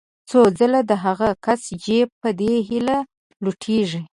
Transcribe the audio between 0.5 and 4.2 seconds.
ځله د هغه کس جېب په دې هیله لوټېږي.